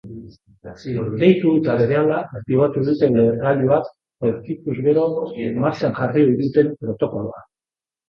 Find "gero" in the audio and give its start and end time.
4.89-5.07